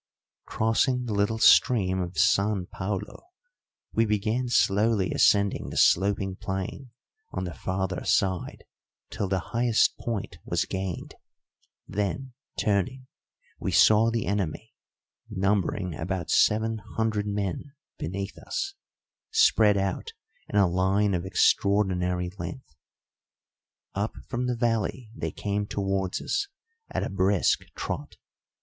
[0.47, 3.21] Crossing the little stream of San Paulo,
[3.93, 6.89] we began slowly ascending the sloping plain
[7.29, 8.63] on the farther side
[9.11, 11.13] till the highest point was gained;
[11.87, 13.05] then, turning,
[13.59, 14.73] we saw the enemy,
[15.29, 18.73] numbering about seven hundred men, beneath us,
[19.29, 20.13] spread out
[20.49, 22.73] in a line of extraordinary length.
[23.93, 26.47] Up from the valley they came towards us
[26.89, 28.15] at a brisk trot.